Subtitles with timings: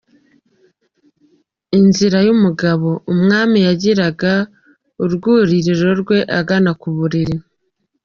[1.79, 4.33] Inzira y’umugabo, umwami yagiraga
[5.03, 7.35] urwuririro rwe agana ku buriri.